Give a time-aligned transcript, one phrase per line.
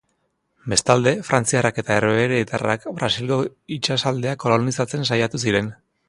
[0.71, 3.37] Bestalde, frantziarrak eta herbeheretarrak Brasilgo
[3.75, 5.69] itsasaldea kolonizatzen saiatu ziren.